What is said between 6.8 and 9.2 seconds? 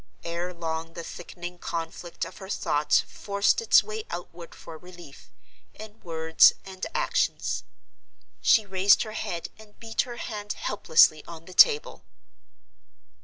actions. She raised her